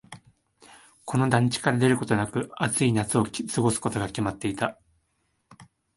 [1.05, 4.79] この団地から出ることなく、暑い夏を過ごすことが決まっていた。